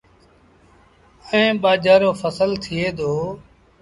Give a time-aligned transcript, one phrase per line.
[1.31, 3.11] ائيٚݩ ٻآجھر رو ڦسل ٿئي دو۔